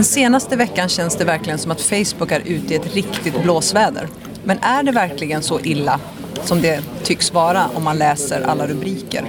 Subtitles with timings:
[0.00, 4.08] Den senaste veckan känns det verkligen som att Facebook är ute i ett riktigt blåsväder.
[4.44, 6.00] Men är det verkligen så illa
[6.44, 9.24] som det tycks vara om man läser alla rubriker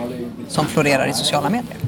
[0.47, 1.80] som florerar i sociala medier?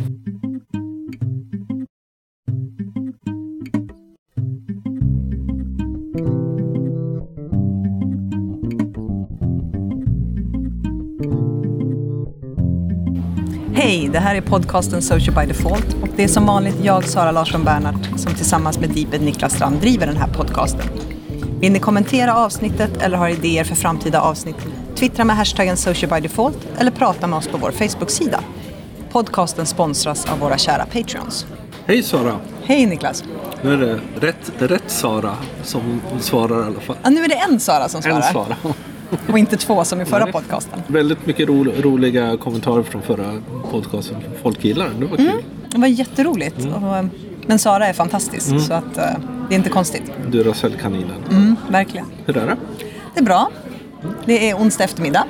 [13.84, 17.32] Hej, det här är podcasten Social by Default och det är som vanligt jag, Sara
[17.32, 20.82] Larsson Bernhardt, som tillsammans med Deeped Niklas Strand driver den här podcasten.
[21.60, 24.55] Vill ni kommentera avsnittet eller har idéer för framtida avsnitt?
[24.96, 28.40] Twittra med hashtaggen Social by Default eller prata med oss på vår Facebook-sida.
[29.12, 31.46] Podcasten sponsras av våra kära Patreons.
[31.86, 32.40] Hej Sara!
[32.63, 33.24] Hej Niklas!
[33.62, 36.98] Nu är det rätt, rätt Sara som svarar i alla fall.
[37.04, 38.55] Ja, nu är det en Sara som svarar En Sara.
[39.31, 40.34] Och inte två som i förra Nej.
[40.34, 40.80] podcasten.
[40.88, 44.17] Väldigt mycket ro, roliga kommentarer från förra podcasten.
[44.41, 45.44] Folk gillar den, det var kul.
[45.70, 46.59] Det var jätteroligt.
[46.59, 46.84] Mm.
[46.84, 47.05] Och, eh,
[47.48, 49.04] men Sara är fantastisk så att eh,
[49.49, 50.12] det är inte konstigt.
[50.27, 51.23] Duracell-kaninen.
[51.31, 52.05] Mm, verkligen.
[52.26, 52.57] Hur är det?
[53.13, 53.49] Det är bra.
[54.26, 55.26] Det är onsdag eftermiddag.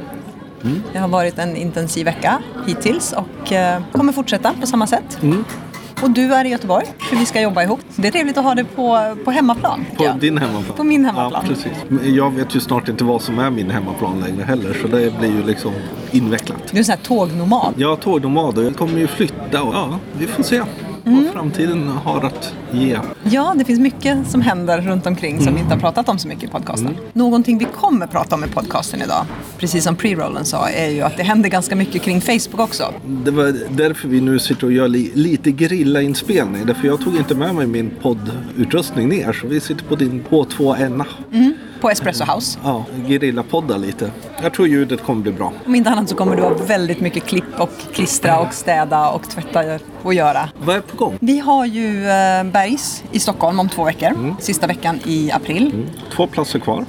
[0.94, 5.20] Det har varit en intensiv vecka hittills och eh, kommer fortsätta på samma sätt.
[6.04, 7.80] Och du är i Göteborg för vi ska jobba ihop.
[7.96, 9.86] Det är trevligt att ha det på, på hemmaplan.
[9.98, 10.20] På jag.
[10.20, 10.78] din hemmaplan?
[10.78, 11.46] På min hemmaplan.
[11.48, 12.08] Ja, precis.
[12.16, 15.30] Jag vet ju snart inte vad som är min hemmaplan längre heller så det blir
[15.30, 15.74] ju liksom
[16.12, 16.58] invecklat.
[16.72, 17.82] Du är en sån här tågnomad.
[17.82, 20.62] Är tågnomad och jag kommer ju flytta och ja, vi får se
[21.06, 21.24] Mm.
[21.24, 23.00] vad framtiden har att ge.
[23.24, 26.28] Ja, det finns mycket som händer runt omkring som vi inte har pratat om så
[26.28, 26.96] mycket i podcasten.
[27.14, 29.26] Någonting vi kommer prata om i podcasten idag,
[29.58, 32.94] precis som pre-rollen sa, är ju att det händer ganska mycket kring Facebook också.
[33.06, 36.66] Det var därför vi nu sitter och gör li lite grillainspelning.
[36.66, 39.34] Därför jag tog inte med mig min poddutrustning ner.
[39.34, 41.04] Så vi sitter på din H2N.
[41.84, 42.60] På Espresso House.
[42.64, 44.12] Ja, grillapoddar lite.
[44.42, 45.54] Jag tror ljudet kommer bli bra.
[45.66, 49.30] Om inte annat så kommer du ha väldigt mycket klipp och klistra och städa och
[49.30, 50.50] tvätta och göra.
[50.60, 51.18] Vad är på gång?
[51.22, 54.36] Vi har ju eh, Bergs i Stockholm om två veckor.
[54.40, 55.88] Sista veckan i april.
[56.16, 56.86] Två platser kvar.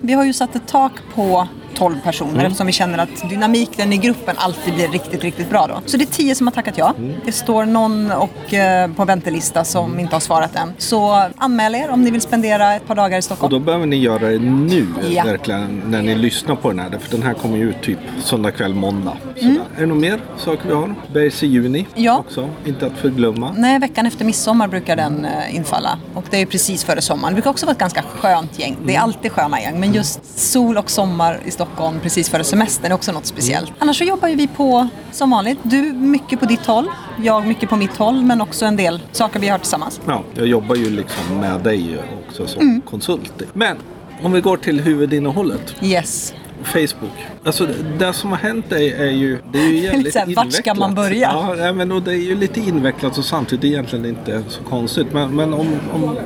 [0.00, 3.96] Vi har ju satt ett tak på 12 personer eftersom vi känner att dynamiken i
[3.96, 5.80] gruppen alltid blir riktigt, riktigt bra då.
[5.86, 6.94] Så det är 10 som har tackat ja.
[7.24, 10.72] Det står någon och, eh, på väntelista som inte har svarat än.
[10.78, 13.50] Så anmäl er om ni vill spendera ett par dagar i Och Stockholm.
[13.52, 15.24] då behöver ni göra det nu, Ja.
[15.24, 16.98] verkligen, när ni lyssnar på den här.
[17.00, 19.16] För den här kommer ju ut typ söndag kväll, måndag.
[19.36, 19.60] Sådär.
[19.76, 20.94] Är det något mer saker vi har?
[21.14, 22.18] Bergs i juni Ja.
[22.18, 23.54] också, inte att förglömma.
[23.56, 25.98] Nej, veckan efter midsommar brukar den eh, infalla.
[26.14, 27.32] Och det är precis före sommaren.
[27.32, 28.76] Det brukar också vara ett ganska skönt gäng.
[28.86, 29.80] Det är alltid sköna gäng.
[29.80, 31.61] Men just sol och sommar i Stockholm
[32.02, 33.72] precis före semestern är också något speciellt.
[33.78, 35.58] Annars så jobbar ju vi på som vanligt.
[35.62, 36.86] Du mycket på ditt håll.
[37.22, 38.22] Jag mycket på mitt håll.
[38.22, 40.00] Men också en del saker vi har tillsammans.
[40.06, 43.42] Ja, jag jobbar ju liksom med dig också som konsult.
[43.52, 43.76] Men
[44.22, 45.74] om vi går till huvudinnehållet.
[45.82, 46.34] Yes.
[46.64, 47.26] Facebook.
[47.44, 47.68] Alltså
[47.98, 49.38] det, som har hänt är, är ju...
[49.52, 50.78] Det är ju jävligt så här, vart ska invecklat.
[50.78, 51.54] man börja?
[51.58, 55.06] Ja, men och det är ju lite invecklat och samtidigt egentligen inte så konstigt.
[55.12, 56.16] Men, men om, om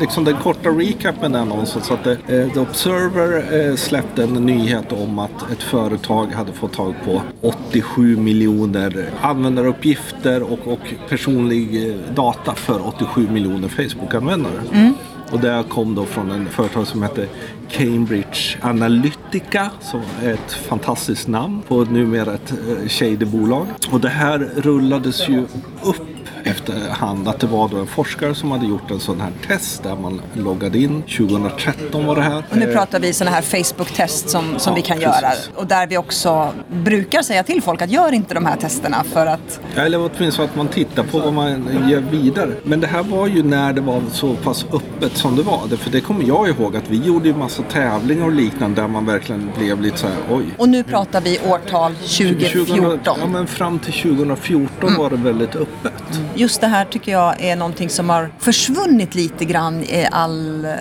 [0.00, 4.92] liksom den korta recapen är någonstans att det, eh, The Observer eh, släppte en nyhet
[4.92, 11.94] om att ett företag hade fått tag på 87 miljoner användaruppgifter och, och personlig eh,
[12.14, 14.62] data för 87 miljoner Facebook-användare.
[14.72, 14.94] Mm.
[15.34, 17.28] Och det kom då från en företag som hette
[17.70, 23.66] Cambridge Analytica som är ett fantastiskt namn på numera ett eh, shady bolag.
[23.92, 25.46] Och det här rullades ju
[25.82, 26.13] upp
[26.44, 29.96] efterhand att det var då en forskare som hade gjort en sån här test där
[29.96, 31.02] man loggade in.
[31.02, 32.42] 2013 var det här.
[32.50, 35.22] Och nu pratar vi sådana här Facebook-test som, som Ja, vi kan precis.
[35.22, 35.32] göra.
[35.54, 39.26] Och där vi också brukar säga till folk att gör inte de här testerna för
[39.26, 42.50] att Eller åtminstone att man tittar på vad man gör vidare.
[42.62, 45.76] Men det här var ju när det var så pass öppet som det var.
[45.76, 49.06] För det kommer jag ihåg att vi gjorde ju massa tävlingar och liknande där man
[49.06, 50.44] verkligen blev lite så här oj.
[50.58, 52.98] Och nu pratar vi årtal 2014.
[53.20, 56.20] Ja men fram till 2014 var det väldigt öppet.
[56.36, 60.72] Just det här tycker jag är någonting som har försvunnit lite grann i all eh,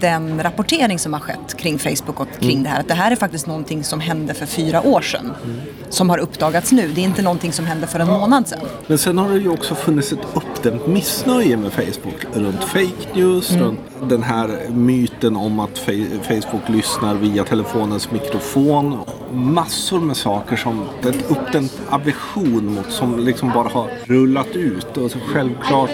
[0.00, 2.80] den rapportering som har skett kring Facebook och kring det här.
[2.80, 5.32] Att det här är faktiskt någonting som hände för fyra år sedan.
[5.88, 6.88] Som har uppdagats nu.
[6.94, 8.60] Det är inte någonting som hände för en månad sedan.
[8.86, 12.24] Men sen har det ju också funnits ett uppdämt missnöje med Facebook.
[12.34, 15.78] Runt fake news, runt den här myten om att
[16.22, 18.98] Facebook lyssnar via telefonens mikrofon.
[19.32, 24.97] Massor med saker som ett uppdämt aversion mot som liksom bara har rullat ut.
[25.04, 25.90] Och så självklart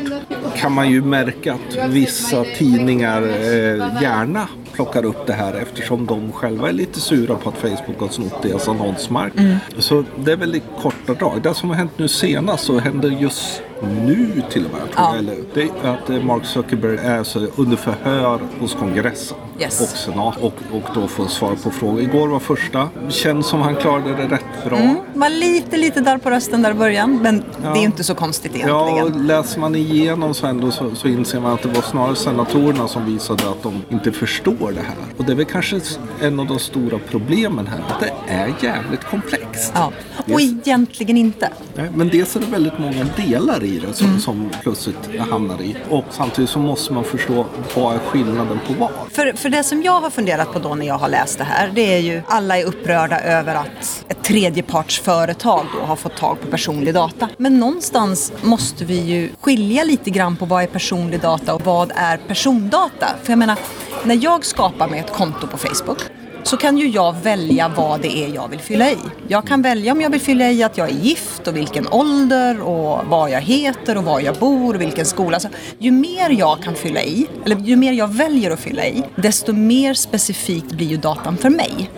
[0.56, 6.32] kan man ju märka att vissa tidningar eh, gärna plockar upp det här eftersom de
[6.32, 9.32] själva är lite sura på att Facebook har snott deras annonsmark.
[9.78, 11.42] Så det är väl i korta drag.
[11.42, 14.80] Det som har hänt nu senast så händer just nu till och med.
[14.96, 15.14] Ja.
[15.18, 19.80] Eller, det att eh, Mark Zuckerberg är så under förhör hos kongressen Yes.
[19.80, 22.00] och senat och, och då får svar på frågor.
[22.00, 22.88] Igår var första.
[23.08, 24.76] Känns som han klarade det rätt bra.
[24.78, 28.14] Mm, var lite, lite där på rösten där i början, men det är inte så
[28.14, 29.20] konstigt Ja, egentligen.
[29.20, 32.88] och läser man igenom så, ändå så, så inser man att det var snarare senatorerna
[32.88, 34.96] som visade att de inte förstår det här.
[35.16, 35.80] Och det är väl kanske
[36.20, 39.72] en av de stora problemen här, att det är jävligt komplext.
[39.74, 39.92] Ja.
[40.34, 41.48] Och egentligen inte.
[41.76, 43.94] Nej, Men dels är det väldigt många delar i Mm.
[43.94, 45.76] som, som plötsligt hamnar i.
[45.90, 48.90] Och samtidigt så måste man förstå vad är skillnaden på vad.
[49.10, 51.70] För, för det som jag har funderat på då när jag har läst det här,
[51.74, 56.46] det är ju alla är upprörda över att ett tredjepartsföretag då har fått tag på
[56.46, 57.28] personlig data.
[57.36, 61.92] Men någonstans måste vi ju skilja lite grann på vad är personlig data och vad
[61.94, 63.06] är persondata.
[63.22, 63.58] För jag menar,
[64.04, 65.98] när jag skapar mig ett konto på Facebook
[66.44, 68.96] så kan ju jag välja vad det är jag vill fylla i.
[69.28, 72.60] Jag kan välja om jag vill fylla i att jag är gift och vilken ålder
[72.60, 75.36] och vad jag heter och var jag bor och vilken skola.
[75.36, 75.48] Alltså,
[75.78, 79.52] ju mer jag kan fylla i, eller ju mer jag väljer att fylla i, desto
[79.52, 81.90] mer specifikt blir ju datan för mig.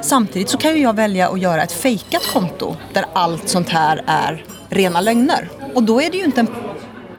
[0.00, 4.04] Samtidigt så kan ju jag välja att göra ett fejkat konto där allt sånt här
[4.06, 5.48] är rena lögner.
[5.74, 6.48] Och då är det ju inte en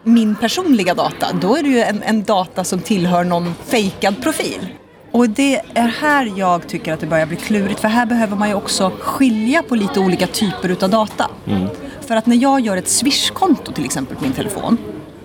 [0.04, 4.68] min personliga data, då är det ju en, en data som tillhör någon fejkad profil.
[5.12, 8.50] Och det är här jag tycker att det börjar bli klurigt, för här behöver man
[8.50, 11.30] ju också skilja på lite olika typer utav data.
[12.08, 14.78] För att när jag gör ett Swish-konto till exempel på min telefon,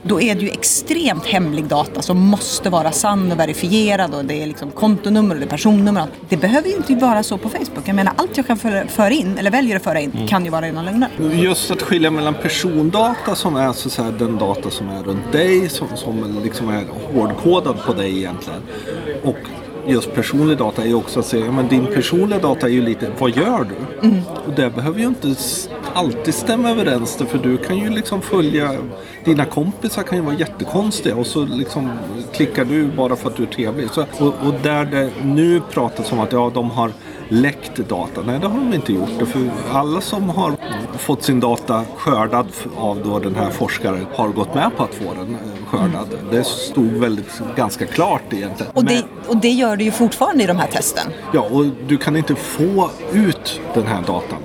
[0.03, 4.43] då är det ju extremt hemlig data som måste vara sann och verifierad och det
[4.43, 6.07] är liksom kontonummer och det är personnummer.
[6.29, 7.83] Det behöver ju inte vara så på Facebook.
[7.85, 8.57] Jag menar allt jag kan
[8.89, 11.09] föra in, eller väljer att föra in, kan ju vara rena lögner.
[11.33, 15.33] Just att skilja mellan persondata som är så att säga, den data som är runt
[15.33, 16.85] dig, som, som liksom är
[17.15, 18.63] hårdkodad på dig egentligen.
[19.25, 19.39] Och
[19.87, 23.11] just personlig data är ju också att säga, men din personliga data är ju lite,
[23.19, 23.75] vad gör du?
[24.47, 25.35] Och det behöver ju inte
[25.95, 28.75] alltid stämma överens för du kan ju liksom följa,
[29.25, 31.91] dina kompisar kan ju vara jättekonstiga och så liksom
[32.33, 33.91] klickar du bara för att du är trevlig.
[33.91, 36.93] Så, och, och där det nu pratas om att ja, de har
[37.29, 38.23] läckt data.
[38.27, 39.29] Nej, det har de inte gjort.
[39.29, 40.57] För alla som har
[40.99, 42.47] fått sin data skördad
[42.77, 46.09] av då den här forskaren har gått med på att få den eh, skördad.
[46.31, 48.73] Det stod väldigt ganska klart egentligen.
[48.75, 51.13] Och det, och det gör det ju fortfarande i de här testen.
[51.33, 54.39] Ja, och du kan inte få ut den här datan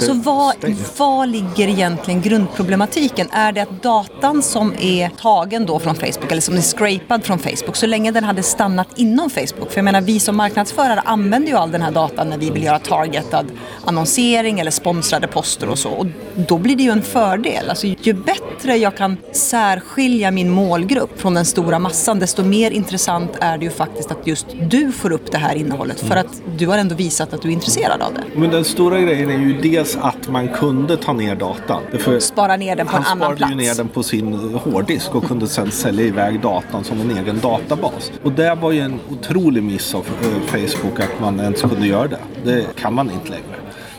[0.00, 0.54] Så vad,
[0.96, 3.28] vad ligger egentligen grundproblematiken?
[3.32, 7.38] Är det att datan som är tagen då från Facebook eller som är scrapad från
[7.38, 9.70] Facebook så länge den hade stannat inom Facebook?
[9.70, 12.62] För jag menar vi som marknadsförare använder ju all den här datan när vi vill
[12.62, 13.46] göra targetad
[13.84, 16.06] annonsering eller sponsrade poster och så och
[16.48, 17.70] då blir det ju en fördel.
[17.70, 23.30] Alltså ju bättre jag kan särskilja min målgrupp från den stora massan desto mer intressant
[23.40, 26.66] är det ju faktiskt att just du får upp det här innehållet för att du
[26.66, 28.40] har ändå visat att du är intresserad av det.
[28.40, 31.82] Men den stora grejen är ju dels att man kunde ta ner datan.
[31.98, 33.78] För Spara ner den på han en annan sparade ju plats.
[33.78, 38.12] ner den på sin hårddisk och kunde sen sälja iväg datan som en egen databas.
[38.22, 42.08] Och det var ju en otrolig miss av eh, Facebook att man ens kunde göra
[42.08, 42.18] det.
[42.44, 43.56] Det kan man inte längre.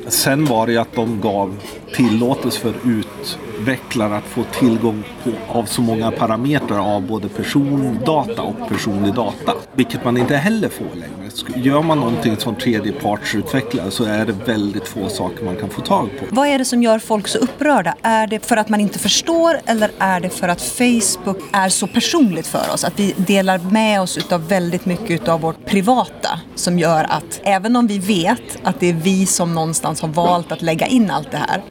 [0.08, 1.58] Sen var det ju att de gav
[1.96, 8.42] tillåtelse för ut utvecklare att få tillgång på, av så många parametrar av både persondata
[8.42, 9.54] och personlig data.
[9.76, 11.32] Vilket man inte heller får längre.
[11.56, 16.10] Gör man någonting som tredjepartsutvecklare så är det väldigt få saker man kan få tag
[16.20, 16.26] på.
[16.30, 17.96] Vad är det som gör folk så upprörda?
[18.02, 21.88] Är det för att man inte förstår eller är det för att Facebook är så
[21.88, 22.84] personligt för oss?
[22.84, 27.76] Att vi delar med oss utav väldigt mycket av vårt privata som gör att även
[27.76, 31.32] om vi vet att det är vi som någonstans har valt att lägga in allt
[31.32, 31.62] det här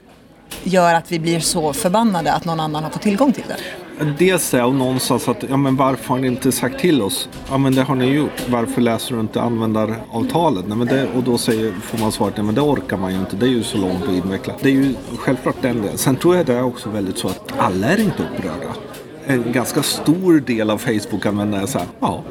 [0.63, 3.57] gör att vi blir så förbannade att någon annan har fått tillgång till det.
[4.19, 7.29] Dels det och någonstans att, ja men varför har ni inte sagt till oss?
[7.51, 8.49] Ja men det har ni gjort.
[8.49, 10.65] Varför läser du inte användaravtalet?
[10.69, 13.21] Nej, men det, och då säger, får man svaret, nej men det orkar man ju
[13.21, 13.37] inte.
[13.37, 14.57] Det är ju så långt och invecklat.
[14.63, 15.99] Det är ju självklart den delen.
[15.99, 18.75] Sen tror jag det är också väldigt så att alla är inte upprörda.
[19.27, 22.23] En ganska stor del av Facebook-användarna är så här, ja.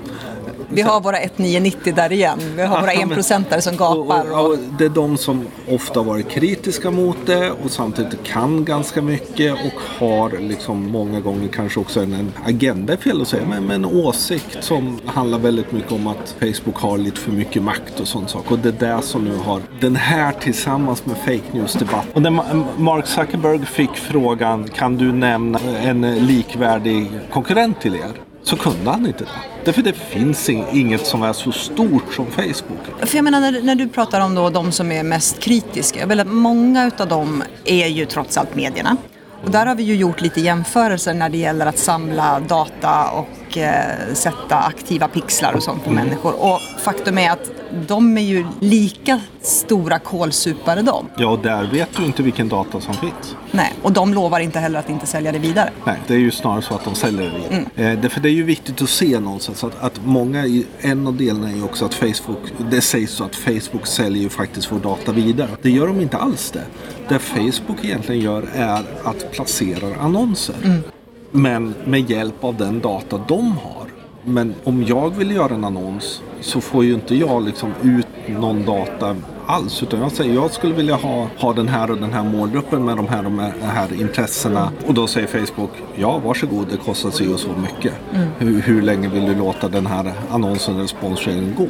[0.72, 2.40] Vi har våra 1990 där igen.
[2.56, 4.32] Vi har våra enprocentare som gapar.
[4.32, 8.66] Och, och, och det är de som ofta varit kritiska mot det och samtidigt kan
[8.66, 13.46] ganska mycket och har liksom många gånger kanske också en, en agenda, fel att säga,
[13.50, 17.64] men, men en åsikt som handlar väldigt mycket om att Facebook har lite för mycket
[17.64, 18.52] makt och sånt sak.
[18.52, 22.06] Och det är det som nu har den här tillsammans med fake news-debatt.
[22.14, 28.29] Och när Ma- Mark Zuckerberg fick frågan, kan du nämna en likvärdig konkurrent till er?
[28.44, 29.30] Så kunde han inte det.
[29.66, 32.80] Därför det finns inget som är så stort som Facebook.
[33.00, 36.26] För jag menar när, när du pratar om då de som är mest kritiska, väl
[36.26, 38.98] många av dem är ju trots allt medierna.
[39.44, 43.28] Och där har vi ju gjort lite jämförelser när det gäller att samla data och
[43.50, 46.34] och eh, sätta aktiva pixlar och sånt på människor.
[46.44, 47.52] Och faktum är att
[47.88, 51.06] de är ju lika stora kålsupare de.
[51.18, 53.36] Ja, och där vet du inte vilken data som finns.
[53.52, 55.70] Nej, och de lovar inte heller att inte sälja det vidare.
[55.86, 57.66] Nej, det är ju snarare så att de säljer det vidare.
[57.76, 57.98] Mm.
[57.98, 61.18] Eh, därför det är ju viktigt att se någonstans att, att många, i, en av
[61.18, 64.80] delarna är ju också att Facebook, det sägs så att Facebook säljer ju faktiskt vår
[64.80, 65.50] data vidare.
[65.62, 66.64] Det gör de inte alls det.
[67.08, 70.56] Det Facebook egentligen gör är att placera annonser.
[70.64, 70.84] Mm.
[71.32, 73.88] Men med hjälp av den data de har.
[74.24, 78.66] Men om jag vill göra en annons så får ju inte jag liksom ut någon
[78.66, 79.84] data alls.
[79.84, 82.98] Utan jag säger jag skulle vilja ha, ha den här och den här målgruppen med
[82.98, 84.72] de här och de här intressena.
[84.88, 87.94] Och då säger Facebook ja varsågod det kostar sig och så mycket.
[88.38, 91.68] Hur, hur länge vill du låta den här annonsen eller sponsringen gå?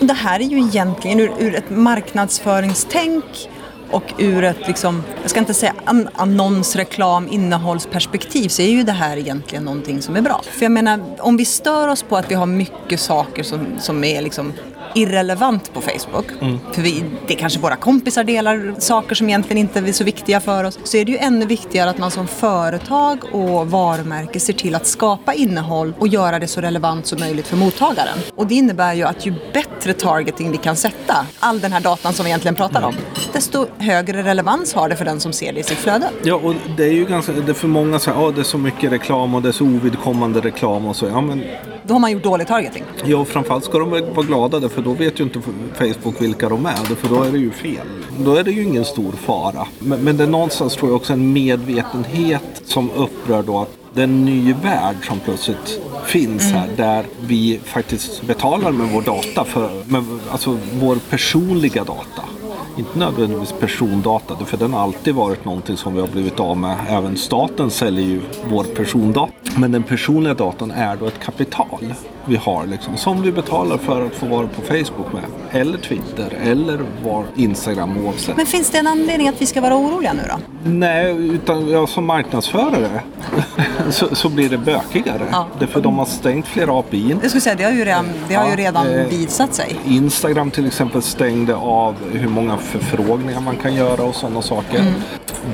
[0.00, 3.48] Och det här är ju egentligen ur, ur ett marknadsföringstänk
[3.90, 8.82] och ur ett, liksom, jag ska inte säga an annons, reklam, innehållsperspektiv så är ju
[8.82, 10.42] det här egentligen någonting som är bra.
[10.50, 14.04] För jag menar, om vi stör oss på att vi har mycket saker som, som
[14.04, 14.52] är liksom
[14.94, 16.26] irrelevant på Facebook.
[16.72, 20.64] För vi, det kanske våra kompisar delar saker som egentligen inte är så viktiga för
[20.64, 20.78] oss.
[20.84, 24.86] Så är det ju ännu viktigare att man som företag och varumärke ser till att
[24.86, 28.18] skapa innehåll och göra det så relevant som möjligt för mottagaren.
[28.34, 32.12] Och det innebär ju att ju bättre targeting vi kan sätta, all den här datan
[32.12, 32.94] som vi egentligen pratar om,
[33.32, 36.10] desto högre relevans har det för den som ser det i sitt flöde.
[36.22, 38.44] Ja, och det är ju ganska, det är för många så här, ja det är
[38.44, 41.06] så mycket reklam och det är så ovidkommande reklam och så.
[41.06, 41.44] Ja, men
[41.82, 42.84] Då har man gjort dålig targeting.
[43.04, 45.40] Ja, och framförallt ska de vara glada för då vet ju inte
[45.74, 46.94] Facebook vilka de är.
[46.94, 47.86] För då är det ju fel.
[48.18, 49.66] Då är det ju ingen stor fara.
[49.78, 54.00] Men, men det är någonstans tror jag också en medvetenhet som upprör då att det
[54.00, 59.44] är en ny värld som plötsligt finns här där vi faktiskt betalar med vår data,
[59.44, 62.22] för, med, alltså vår personliga data.
[62.78, 66.76] Inte nödvändigtvis persondata, för den har alltid varit någonting som vi har blivit av med.
[66.88, 68.20] Även staten säljer ju
[68.50, 69.32] vår persondata.
[69.56, 71.94] Men den personliga datan är då ett kapital
[72.28, 75.22] vi har liksom, som vi betalar för att få vara på Facebook med.
[75.50, 78.36] Eller Twitter, eller var Instagram oavsett.
[78.36, 80.38] Men finns det en anledning att vi ska vara oroliga nu då?
[80.70, 83.02] Nej, utan jag som marknadsförare
[83.90, 85.22] så, så blir det bökigare.
[85.32, 85.46] Ja.
[85.58, 87.16] Därför de har stängt flera API.
[87.22, 89.76] Jag skulle säga, det har ju redan, det har ju Ja, redan eh, visat sig.
[89.86, 94.78] Instagram till exempel stängde av hur många förfrågningar man kan göra och sådana saker.
[94.78, 94.94] Mm.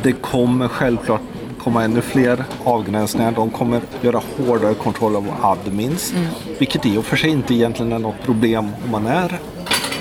[0.02, 1.21] Det kommer självklart
[1.59, 3.33] komma ännu fler avgränsningar.
[3.33, 6.12] De kommer göra hårdare kontroll av admins.
[6.12, 6.26] Mm.
[6.59, 9.38] Vilket i och för sig inte egentligen är något problem om man är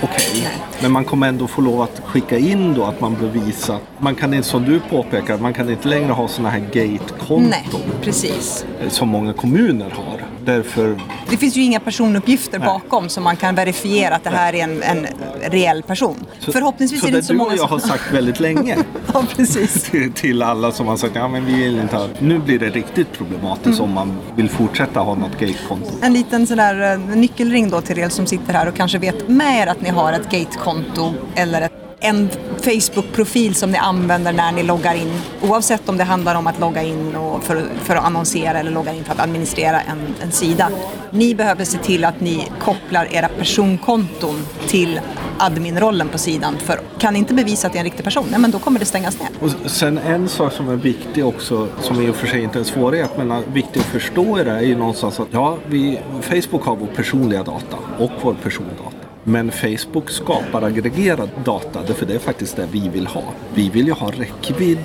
[0.04, 0.48] okej.
[0.82, 3.78] Men man kommer ändå få lov att skicka in då att man bevisar.
[4.00, 7.44] Man kan inte, som du påpekar, man kan inte längre ha sådana här gate-konton.
[7.50, 7.68] Nej,
[8.02, 8.66] precis.
[8.88, 10.23] Som många kommuner har.
[10.46, 14.64] Därför Det finns ju inga personuppgifter bakom som man kan verifiera att det här är
[14.64, 15.08] en, en
[15.52, 16.26] reell person.
[16.40, 17.90] Förhoppningsvis så är det inte så många och jag har som...
[17.90, 18.78] sagt väldigt länge.
[19.14, 19.84] ja, precis.
[19.92, 22.08] till, till alla som har sagt ja men vi vill inte ha.
[22.20, 23.82] Nu blir det riktigt problematiskt Mm.
[23.84, 25.90] om man vill fortsätta ha något gatekonto.
[26.02, 29.62] En liten sådär eh, nyckelring då till er som sitter här och kanske vet med
[29.64, 31.74] er att ni har ett gatekonto eller ett,
[32.04, 32.30] en
[32.62, 35.22] Facebook-profil som ni använder när ni loggar in.
[35.42, 38.94] Oavsett om det handlar om att logga in och för, för att annonsera eller logga
[38.94, 40.70] in för att administrera en, en sida.
[41.12, 44.36] Ni behöver se till att ni kopplar era personkonton
[44.68, 45.00] till
[45.38, 46.58] adminrollen på sidan.
[46.58, 48.80] För kan ni inte bevisa att det är en riktig person, nej, men då kommer
[48.80, 49.30] det stängas ner.
[49.42, 52.60] Och sen en sak som är viktig också, som i och för sig inte är
[52.60, 56.00] en svårighet, men är viktig att förstå i det är ju någonstans att ja, vi,
[56.22, 58.93] Facebook har vår personliga data och vår persondata.
[59.24, 63.24] Men Facebook skapar aggregerad data, för det är faktiskt det vi vill ha.
[63.54, 64.78] Vi vill ju ha räckvidd,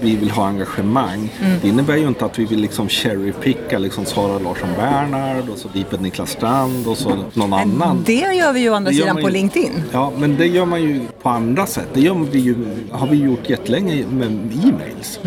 [0.00, 1.32] vi vill ha engagemang.
[1.62, 5.68] Det innebär ju inte att vi vill liksom cherrypicka liksom Sara Larsson Bernhard och så
[5.68, 8.02] Deeped Niklas Strand och så någon annan.
[8.06, 9.82] Det gör vi ju å andra sidan på ju- LinkedIn.
[9.92, 11.88] Ja, men det gör man ju på andra sätt.
[11.94, 12.54] Det gör vi ju,
[12.90, 14.26] har vi gjort jättelänge med
[14.64, 15.20] e-mails.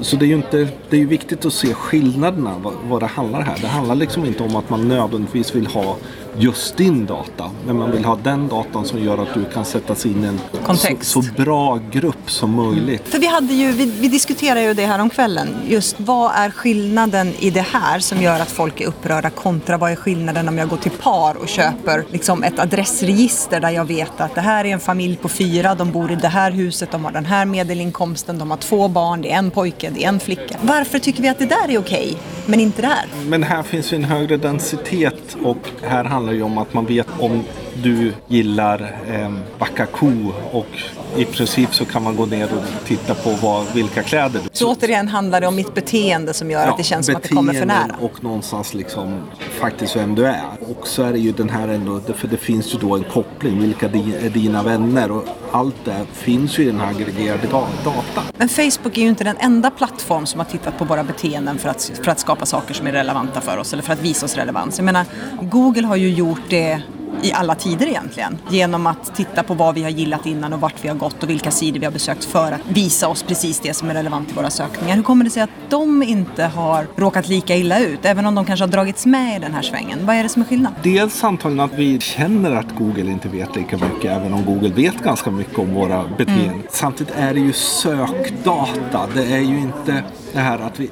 [0.00, 3.06] Så det är ju inte, det är ju viktigt att se skillnaderna vad, vad det
[3.06, 3.58] handlar här.
[3.60, 5.96] Det handlar liksom inte om att man nödvändigtvis vill ha
[6.38, 7.50] just din data.
[7.66, 10.40] Men man vill ha den datan som gör att du kan sättas in i en
[10.64, 11.10] Kontext.
[11.10, 13.08] så, så bra grupp som möjligt.
[13.08, 15.48] För vi, hade ju, vi, vi diskuterade ju det här om kvällen.
[15.66, 19.90] Just vad är skillnaden i det här som gör att folk är upprörda kontra vad
[19.90, 24.20] är skillnaden om jag går till par och köper liksom ett adressregister där jag vet
[24.20, 27.04] att det här är en familj på fyra, de bor i det här huset, de
[27.04, 30.20] har den här medelinkomsten, de har två barn, det är en pojke, det är en
[30.20, 30.58] flicka.
[30.62, 32.16] Varför tycker vi att det där är okej,
[32.48, 33.06] men inte det här?
[33.26, 36.86] Men här finns ju en högre densitet och här handlar det ju om att man
[36.86, 37.44] vet om
[37.82, 40.66] du gillar eh, backa ko och
[41.16, 44.72] i princip så kan man gå ner och titta på vad, vilka kläder du Så
[44.72, 47.52] återigen handlar det om mitt beteende som gör att det känns som att det kommer
[47.52, 47.96] för nära.
[48.00, 49.20] och någonstans liksom
[49.60, 50.44] faktiskt vem du är.
[50.60, 53.60] Och så är det ju den här ändå, för det finns ju då en koppling,
[53.60, 58.24] vilka är dina vänner och allt det finns ju i den här aggregerade datan.
[58.36, 61.68] Men Facebook är ju inte den enda plattform som har tittat på våra beteenden för
[61.68, 64.26] att, för att skapa skapa saker som är relevanta för oss eller för att visa
[64.26, 64.78] oss relevans.
[64.78, 65.04] Jag menar,
[65.42, 66.82] Google har ju gjort det
[67.22, 68.38] i alla tider egentligen.
[68.50, 71.30] Genom att titta på vad vi har gillat innan och vart vi har gått och
[71.30, 74.34] vilka sidor vi har besökt för att visa oss precis det som är relevant i
[74.34, 74.96] våra sökningar.
[74.96, 78.44] Hur kommer det sig att de inte har råkat lika illa ut, även om de
[78.44, 79.98] kanske har dragits med i den här svängen?
[80.06, 80.72] Vad är det som är skillnad?
[80.82, 85.04] Dels antagligen att vi känner att Google inte vet lika mycket, även om Google vet
[85.04, 86.48] ganska mycket om våra beteenden.
[86.48, 86.62] Mm.
[86.70, 89.06] Samtidigt är det ju sökdata.
[89.14, 90.90] Det är ju inte det här att vi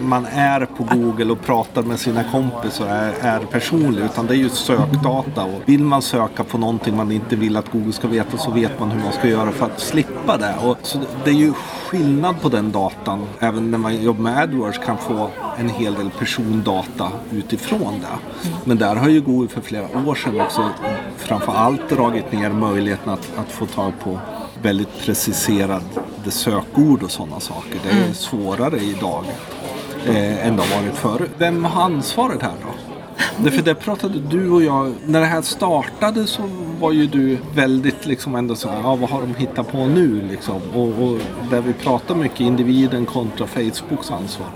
[0.00, 4.04] man är på Google och pratar med sina kompisar är, är personlig.
[4.04, 5.44] Utan det är ju sökdata.
[5.44, 8.80] Och vill man söka på någonting man inte vill att Google ska veta så vet
[8.80, 10.54] man hur man ska göra för att slippa det.
[10.62, 11.52] Och så det är ju
[11.86, 13.26] skillnad på den datan.
[13.38, 18.48] Även när man jobbar med AdWords kan få en hel del persondata utifrån det.
[18.64, 20.70] Men där har ju Google för flera år sedan också
[21.16, 24.18] framför allt dragit ner möjligheten att, att få tag på
[24.62, 25.82] väldigt preciserade
[26.30, 27.80] sökord och sådana saker.
[27.82, 28.14] Det är mm.
[28.14, 29.24] svårare idag
[30.06, 31.30] eh, än de har varit förut.
[31.38, 32.74] Vem har ansvaret här då?
[33.42, 36.42] Därför det pratade du och jag, när det här startade så
[36.80, 40.22] var ju du väldigt liksom ändå så här, ja vad har de hittat på nu
[40.30, 40.62] liksom?
[40.74, 41.18] Och, och
[41.50, 44.48] där vi pratar mycket individen kontra Facebooks ansvar.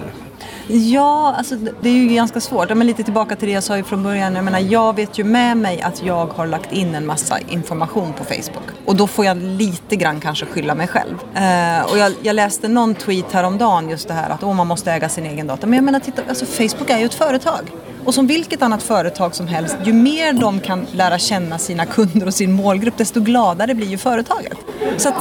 [0.66, 2.68] Ja, alltså det är ju ganska svårt.
[2.68, 4.34] Men lite tillbaka till det jag sa från början.
[4.34, 8.12] Jag menar, jag vet ju med mig att jag har lagt in en massa information
[8.12, 8.64] på Facebook.
[8.84, 11.14] Och då får jag lite grann kanske skylla mig själv.
[11.34, 14.92] Eh, och jag, jag, läste någon tweet häromdagen just det här att oh, man måste
[14.92, 15.66] äga sin egen data.
[15.66, 17.70] Men jag menar, titta, alltså Facebook är ju ett företag.
[18.04, 22.26] Och som vilket annat företag som helst, ju mer de kan lära känna sina kunder
[22.26, 24.58] och sin målgrupp, desto gladare blir ju företaget.
[24.96, 25.14] Så att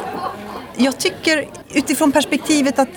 [0.78, 2.90] jag tycker utifrån perspektivet att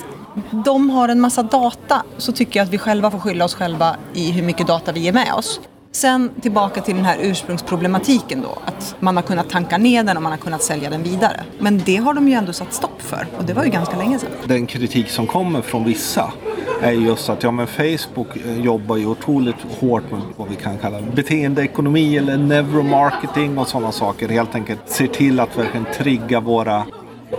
[0.64, 3.96] de har en massa data så tycker jag att vi själva får skylla oss själva
[4.14, 5.60] i hur mycket data vi ger med oss.
[5.92, 10.22] Sen tillbaka till den här ursprungsproblematiken då, att man har kunnat tanka ner den och
[10.22, 11.44] man har kunnat sälja den vidare.
[11.58, 14.18] Men det har de ju ändå satt stopp för och det var ju ganska länge
[14.18, 14.30] sedan.
[14.44, 16.32] Den kritik som kommer från vissa
[16.84, 20.78] är just att ja, men Facebook eh, jobbar ju otroligt hårt med vad vi kan
[20.78, 24.28] kalla beteendeekonomi eller neuromarketing och sådana saker.
[24.28, 26.84] Helt enkelt ser till att verkligen trigga våra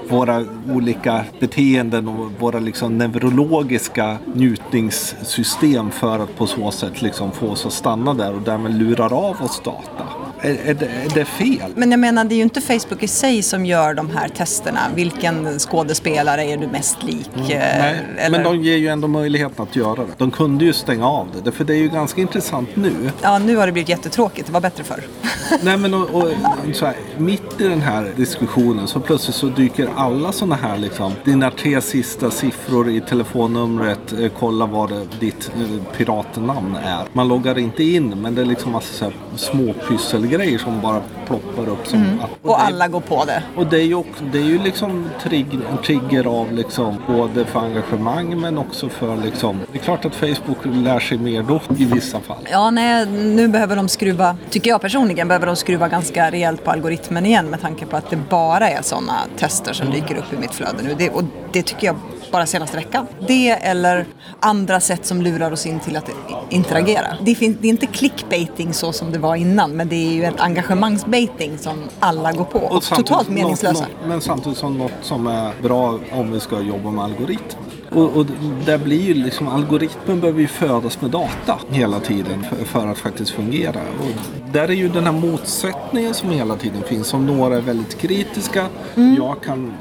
[0.10, 7.48] våra olika beteenden och våra liksom neurologiska njutningssystem för att på så sätt liksom få
[7.48, 10.25] oss att stanna där och därmed lurar av oss data.
[10.46, 11.72] Är, är, det, är, det, fel?
[11.76, 14.80] Men jag menar, det är ju inte Facebook i sig som gör de här testerna.
[14.96, 17.30] Vilken skådespelare är du mest lik?
[17.36, 18.38] Mm, nej, eller?
[18.38, 20.12] men de ger ju ändå möjligheten att göra det.
[20.18, 23.12] De kunde ju stänga av det, för det är ju ganska intressant nu.
[23.22, 24.48] Ja, nu har det blivit jättetråkigt.
[24.48, 25.04] Det var bättre förr.
[25.62, 26.30] nej, men och, och
[26.74, 31.14] så här, mitt i den här diskussionen så plötsligt så dyker alla sådana här liksom,
[31.24, 37.06] dina tre sista siffror i telefonnumret, eh, kolla vad det, ditt eh, piratnamn är.
[37.14, 40.82] Man loggar inte in, men det är liksom massa så här, små pysselgrejer grejer som
[40.82, 41.88] bara ploppar upp.
[41.88, 42.20] Som mm.
[42.20, 43.44] att, och, och alla går på det.
[43.56, 47.46] Och det är ju, också, det är ju liksom trigger, en trigger av liksom både
[47.46, 49.60] för engagemang men också för liksom.
[49.72, 52.48] Det är klart att Facebook lär sig mer då i vissa fall.
[52.52, 56.72] Ja, nej, nu behöver de skruva, tycker jag personligen, behöver de skruva ganska rejält på
[56.72, 60.38] algoritmen igen med tanke på att det bara är sådana tester som dyker upp i
[60.38, 60.96] mitt flöde nu.
[60.98, 61.96] Det, och det tycker jag
[62.36, 63.08] bara senaste veckan.
[63.28, 64.06] Det eller
[64.40, 66.10] andra sätt som lurar oss in till att
[66.50, 67.08] interagera.
[67.22, 70.24] Det, finns, det är inte clickbaiting så som det var innan men det är ju
[70.24, 72.60] ett engagemangsbaiting som alla går på.
[72.60, 73.82] Och, och totalt meningslösa.
[73.82, 77.65] Något, något, men samtidigt som något som är bra om vi ska jobba med algoritmer.
[77.92, 78.26] Och, och
[78.66, 82.98] där blir ju liksom algoritmen behöver ju födas med data hela tiden för, för, att
[82.98, 83.80] faktiskt fungera.
[84.00, 87.08] Och där är ju den här motsättningen som hela tiden finns.
[87.08, 88.66] Som några är väldigt kritiska.
[88.96, 89.16] Mm.
[89.16, 89.74] Jag kan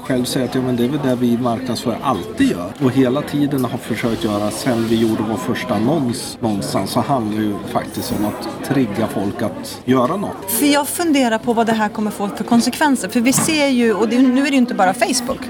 [0.00, 2.72] själv säga att ja, men det är väl det vi i marknadsföring alltid gör.
[2.84, 7.38] Och hela tiden har försökt göra sen vi gjorde vår första annons någonstans så handlar
[7.38, 10.50] det ju faktiskt om att trigga folk att göra något.
[10.50, 13.08] För jag funderar på vad det här kommer få för konsekvenser.
[13.08, 15.40] För vi ser ju, och det, nu är det ju inte bara Facebook.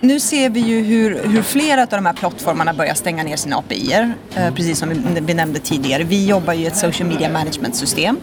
[0.00, 3.56] Nu ser vi ju hur, hur flera av de här plattformarna börjar stänga ner sina
[3.56, 4.14] API-er.
[4.36, 6.04] Eh, precis som vi, vi nämnde tidigare.
[6.04, 8.18] Vi jobbar ju i ett social media management-system.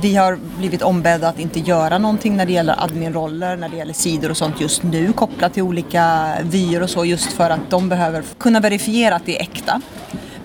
[0.00, 3.92] Vi har blivit ombedda att inte göra någonting när det gäller adminroller, när det gäller
[3.92, 7.88] sidor och sånt just nu kopplat till olika vyer och så just för att de
[7.88, 9.80] behöver kunna verifiera att det är äkta.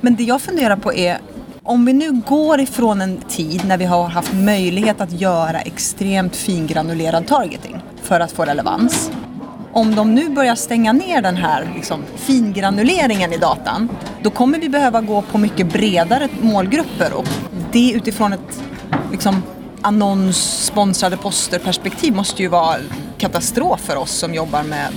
[0.01, 1.17] Men det jag funderar på är
[1.63, 6.35] om vi nu går ifrån en tid när vi har haft möjlighet att göra extremt
[6.35, 9.11] fingranulerad targeting för att få relevans
[9.73, 13.89] om de nu börjar stänga ner den här liksom, fingranuleringen i datan,
[14.21, 17.27] då kommer vi behöva gå på mycket bredare målgrupper och
[17.71, 18.63] det utifrån ett
[19.11, 19.43] liksom,
[19.81, 22.75] annonssponsrade poster perspektiv måste ju vara
[23.17, 24.93] katastrof för oss som jobbar med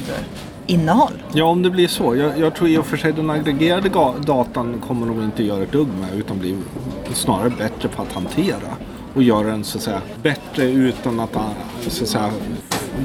[0.67, 1.23] innehåll.
[1.33, 2.17] Ja, om det blir så.
[2.17, 3.89] Jag, jag tror i och för sig den aggregerade
[4.27, 6.57] datan kommer de inte göra ett dugg med utan blir
[7.15, 8.77] snarare bättre på att hantera
[9.15, 11.33] och göra den så att säga bättre utan att,
[11.89, 12.31] så att säga,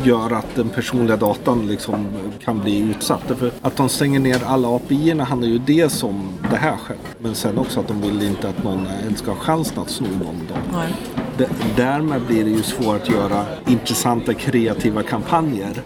[0.04, 2.08] gör att den personliga datan liksom
[2.44, 3.22] kan bli utsatt.
[3.40, 7.00] För att de stänger ner alla API handlar ju dels om det här själv.
[7.20, 10.08] Men sen också att de vill inte att någon ens ska ha chansen att sno
[10.08, 10.58] någon av dem.
[10.74, 10.94] Nej.
[11.38, 15.82] D- därmed blir det ju svårt att göra intressanta kreativa kampanjer.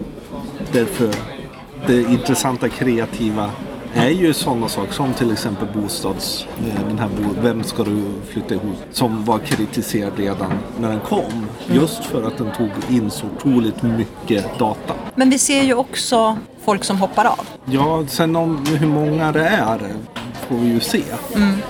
[0.72, 1.10] Därför
[1.88, 3.50] det intressanta kreativa
[3.96, 6.46] är ju sådana saker som till exempel bostads...
[6.60, 8.76] eh, Den här bo, Vem ska du flytta ihop?
[8.92, 11.48] Som var kritiserad redan när den kom.
[11.68, 14.94] Just för att den tog in så otroligt mycket data.
[15.16, 17.48] Men vi ser ju också folk som hoppar av.
[17.66, 19.80] Ja, sen om hur många det är
[20.48, 21.04] får vi ju se.
[21.34, 21.62] Men-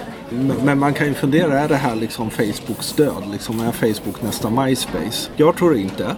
[0.64, 3.24] Men man kan ju fundera, är det här liksom Facebooks död?
[3.32, 5.30] Liksom, är Facebook nästa MySpace?
[5.36, 6.16] Jag tror inte.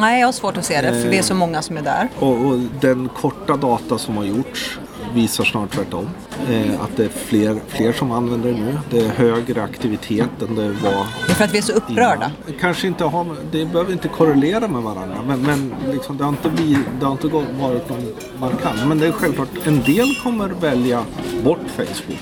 [0.00, 2.08] Nej, jag har svårt att se det för det är så många som är där.
[2.18, 4.78] Och, och den korta data som har gjorts
[5.14, 6.08] visar snart tvärtom.
[6.50, 8.78] Eh, att det är fler, fler som använder det nu.
[8.90, 12.30] Det är högre aktivitet än det var Det är för att vi är så upprörda.
[12.60, 16.50] Kanske inte har, det behöver inte korrelera med varandra men, men liksom, det har inte,
[16.56, 18.86] vi, det har inte varit någon markant.
[18.86, 21.04] Men det är självklart, en del kommer välja
[21.44, 22.20] bort Facebook.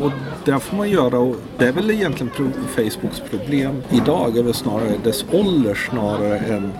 [0.00, 0.12] Och
[0.44, 4.92] det får man göra och det är väl egentligen Facebooks problem idag är väl snarare
[5.04, 6.72] dess ålder snarare än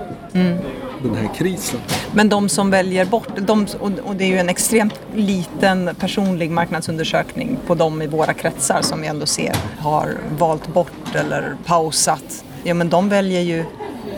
[1.09, 1.81] den här krisen.
[2.13, 7.59] Men de som väljer bort, de, och, det är ju en extremt liten personlig marknadsundersökning
[7.67, 12.45] på de i våra kretsar som vi ändå ser har valt bort eller pausat.
[12.63, 13.65] Ja men de väljer ju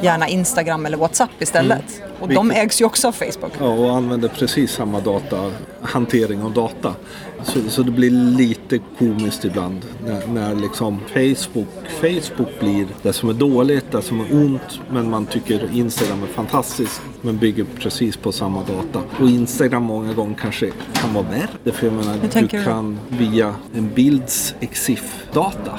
[0.01, 2.03] gärna Instagram eller WhatsApp istället.
[2.21, 3.53] Och de ägs ju också av Facebook.
[3.59, 6.95] Ja, och använder precis samma data, hantering av data.
[7.43, 11.69] Så, så det blir lite komiskt ibland när, när liksom Facebook,
[12.01, 16.27] Facebook blir det som är dåligt, det som är ont, men man tycker Instagram är
[16.27, 19.03] fantastiskt, men bygger precis på samma data.
[19.21, 23.55] Och Instagram många gånger kanske kan vara värre, för jag menar, Hur du kan via
[23.75, 25.79] en bilds EXIF-data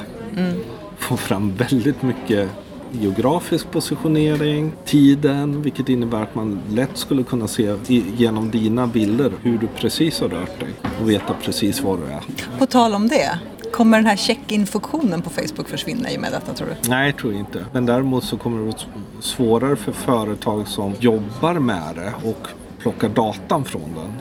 [0.98, 2.48] få fram väldigt mycket
[2.92, 7.74] geografisk positionering, tiden, vilket innebär att man lätt skulle kunna se
[8.16, 10.68] genom dina bilder hur du precis har rört dig
[11.00, 12.58] och veta precis var du är.
[12.58, 13.38] På tal om det,
[13.72, 16.88] kommer den här check-in-funktionen på Facebook försvinna i och med detta tror du?
[16.88, 17.64] Nej, jag tror inte.
[17.72, 18.76] Men däremot så kommer det vara
[19.20, 22.48] svårare för företag som jobbar med det och
[22.78, 24.12] plockar datan från den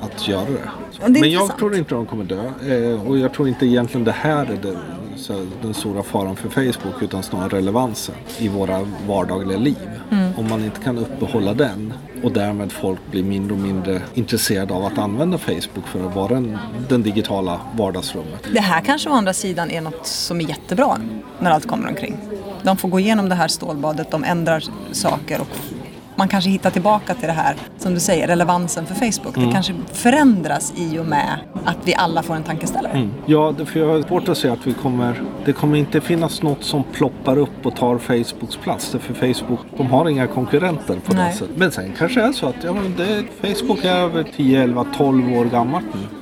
[0.00, 0.70] att göra det.
[1.06, 2.42] Det Men jag tror inte de kommer dö.
[2.44, 4.78] Eh, och jag tror inte egentligen det här är det,
[5.16, 9.90] så, den stora faran för Facebook utan snarare relevansen i våra vardagliga liv.
[10.10, 10.32] Mm.
[10.36, 14.84] Om man inte kan uppehålla den och därmed folk blir mindre och mindre intresserade av
[14.84, 18.48] att använda Facebook för att vara den, den digitala vardagsrummet.
[18.52, 20.98] Det här kanske å andra sidan är något som är jättebra
[21.38, 22.16] när allt kommer omkring.
[22.62, 25.75] De får gå igenom det här stålbadet, de ändrar saker och
[26.16, 29.36] man kanske hittar tillbaka till det här, som du säger, relevansen för Facebook.
[29.36, 29.48] Mm.
[29.48, 33.08] Det kanske förändras i och med att vi alla får en tankeställare.
[33.26, 35.22] Ja, det, för jag har svårt att se att vi kommer...
[35.44, 38.96] Det kommer inte finnas något som ploppar upp och tar Facebooks plats.
[39.00, 41.56] För Facebook, de har inga konkurrenter på det sättet.
[41.56, 45.32] Men sen kanske är så att ja, men det, Facebook är över 10, 11, 12
[45.32, 46.15] år gammalt nu.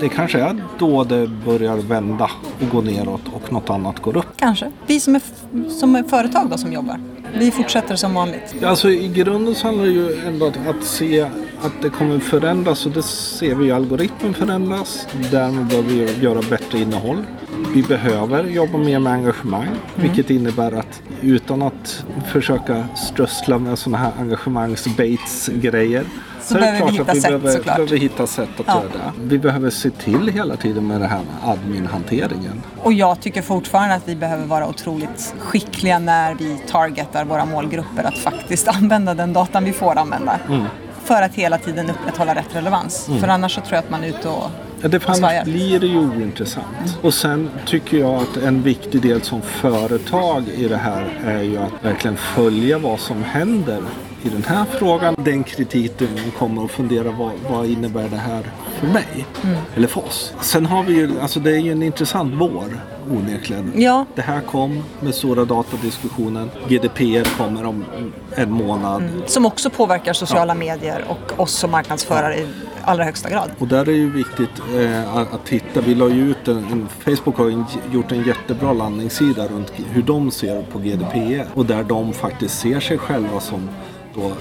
[0.00, 4.26] Det kanske är då det börjar vända och gå neråt och något annat går upp.
[4.36, 4.70] Kanske.
[4.86, 5.22] Vi som är,
[5.70, 7.00] som är företag då som jobbar,
[7.38, 8.64] vi fortsätter som vanligt.
[8.64, 11.22] Alltså i grunden så handlar det ju ändå att, att se
[11.62, 15.06] att det kommer förändras och det ser vi ju algoritmen förändras.
[15.30, 17.24] Därmed behöver vi göra bättre innehåll.
[17.74, 19.68] Vi behöver jobba mer med engagemang.
[19.94, 26.04] Vilket innebär att utan att försöka strössla med sådana här engagemangsbaits-grejer.
[26.54, 27.76] Så behöver vi hitta sätt, behöver, såklart.
[27.76, 28.74] behöver hitta sätt att Ja.
[28.74, 29.12] göra det.
[29.22, 32.62] Vi behöver se till hela tiden med det här med admin-hanteringen.
[32.78, 38.04] Och jag tycker fortfarande att vi behöver vara otroligt skickliga när vi targetar våra målgrupper
[38.04, 40.38] att faktiskt använda den datan vi får använda.
[40.48, 40.64] Mm.
[41.04, 43.08] För att hela tiden upprätthålla rätt relevans.
[43.20, 44.50] För annars så tror jag att man är ute och
[44.82, 46.98] Ja, det annars blir det ju ointressant.
[47.02, 51.58] Och sen tycker jag att en viktig del som företag i det här är ju
[51.58, 53.82] att verkligen följa vad som händer
[54.22, 55.14] i den här frågan.
[55.18, 58.42] Den kritiken kommer att fundera vad, vad innebär det här
[58.80, 59.26] för mig?
[59.76, 60.34] Eller för oss.
[60.40, 62.80] Sen har vi ju, alltså det är ju en intressant vår
[63.10, 63.72] onekligen.
[63.76, 64.06] Ja.
[64.14, 66.50] Det här kom med stora datadiskussionen.
[66.68, 67.84] GDPR kommer om
[68.34, 69.02] en månad.
[69.26, 72.46] Som också påverkar sociala medier och oss som marknadsförare i
[72.82, 73.50] allra högsta grad.
[73.58, 75.80] Och där är det ju viktigt eh, att, titta.
[75.80, 80.30] Vi la ju ut en, en, Facebook har gjort en jättebra landningssida runt hur de
[80.30, 81.46] ser på GDPR.
[81.54, 83.68] Och där de faktiskt ser sig själva som
[84.20, 84.32] då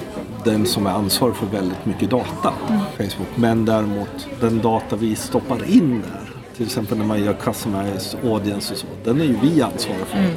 [0.52, 2.54] den som är ansvarig för väldigt mycket data.
[2.98, 3.30] Facebook.
[3.36, 6.30] Men däremot den data vi stoppar in där.
[6.58, 8.88] Till exempel när man gör customized audience och så.
[9.04, 10.18] Den är ju vi ansvariga för.
[10.18, 10.32] Mm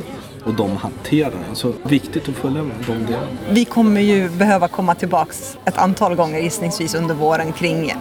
[0.45, 1.57] och de hanterar den.
[1.57, 3.27] Så viktigt att följa de delarna.
[3.51, 7.97] Vi kommer ju behöva komma tillbaks ett antal gånger gissningsvis under våren kring eh,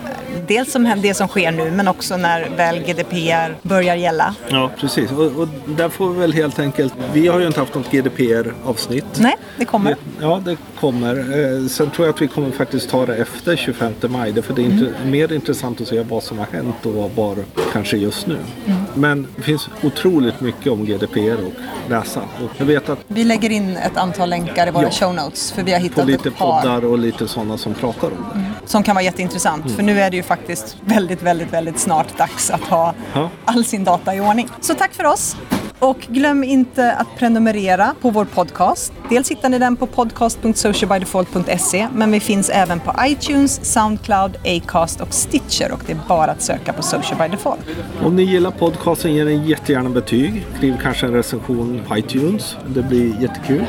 [0.47, 4.35] dels som, det som sker nu men också när väl GDPR börjar gälla.
[4.49, 5.11] Ja, precis.
[5.11, 9.05] Och, och där får vi väl helt enkelt, vi har ju inte haft något GDPR-avsnitt.
[9.19, 9.95] Nej, det kommer.
[10.21, 11.15] Ja, det kommer.
[11.15, 14.41] Eh, sen tror jag att vi kommer faktiskt ta det efter 25 maj.
[14.41, 15.11] För det är inte, Mm.
[15.11, 17.37] mer intressant att se vad som har hänt och var
[17.73, 18.37] kanske just nu.
[18.65, 18.79] Mm.
[18.93, 22.21] Men det finns otroligt mycket om GDPR att läsa.
[22.57, 24.91] Jag vet att Vi lägger in ett antal länkar i våra Ja.
[24.91, 27.73] show notes för vi har på hittat lite ett par poddar och lite sådana som
[27.73, 28.67] pratar om det.
[28.69, 29.71] som kan vara jätteintressant.
[29.75, 33.29] För nu är det ju faktiskt väldigt, väldigt, väldigt snart dags att ha Ja.
[33.45, 34.47] all sin data i ordning.
[34.61, 35.35] Så tack för oss!
[35.81, 38.93] Och glöm inte att prenumerera på vår podcast.
[39.09, 45.13] Dels hittar ni den på podcast.socialbydefault.se men vi finns även på iTunes, Soundcloud, Acast och
[45.13, 47.61] Stitcher och det är bara att söka på Social by Default.
[48.03, 50.45] Om ni gillar podcasten, ge den jättegärna betyg.
[50.57, 52.55] Skriv kanske en recension på iTunes.
[52.67, 53.65] Det blir jättekul.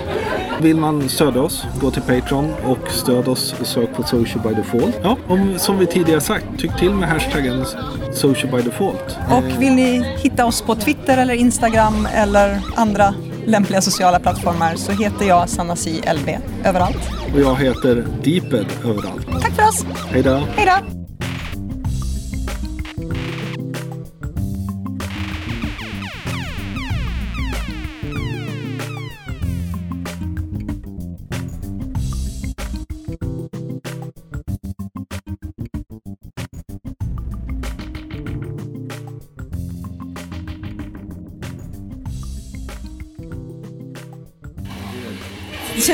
[0.60, 3.54] Vill man stödja oss, gå till Patreon och stöd oss.
[3.62, 4.98] Sök på Social by Default.
[5.02, 7.64] Ja, om, som vi tidigare sagt, tyck till med hashtaggen
[8.12, 9.18] Social by Default.
[9.30, 13.14] Och vill ni hitta oss på Twitter eller Instagram eller andra
[13.46, 16.28] lämpliga sociala plattformar så heter jag Sanasi LB
[16.64, 17.10] överallt.
[17.34, 19.26] Och jag heter Deeped överallt.
[19.42, 19.84] Tack för oss!
[20.10, 20.42] Hej då!
[20.56, 21.01] Hej då!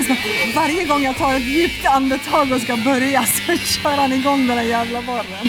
[0.09, 0.61] Lyssna.
[0.61, 4.57] varje gång jag tar ett djupt andetag och ska börja så kör han igång den
[4.57, 5.49] där jävla borren